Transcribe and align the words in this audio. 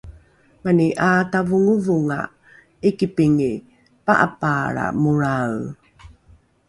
mani 0.63 0.87
’aatavongovongonga 1.07 2.19
’ikipingi 2.87 3.51
pa’apaalra 4.05 4.85
molrae 5.01 5.61